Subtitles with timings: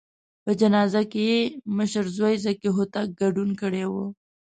[0.43, 1.39] په جنازه کې یې
[1.77, 3.93] مشر زوی ذکي هوتک ګډون کړی و.